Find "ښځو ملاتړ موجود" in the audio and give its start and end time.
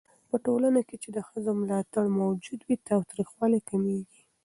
1.27-2.59